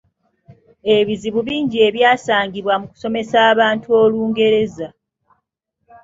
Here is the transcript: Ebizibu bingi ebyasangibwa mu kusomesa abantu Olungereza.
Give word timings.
Ebizibu 0.97 1.39
bingi 1.47 1.77
ebyasangibwa 1.87 2.73
mu 2.81 2.87
kusomesa 2.91 3.37
abantu 3.51 3.87
Olungereza. 4.01 4.87